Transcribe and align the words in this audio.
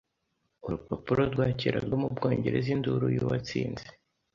Urupapuro 0.65 1.21
rwa 1.33 1.47
kera 1.59 1.79
rwo 1.85 1.97
mu 2.01 2.07
Bwongereza 2.15 2.69
Induru 2.75 3.05
Yuwatsinze 3.15 3.85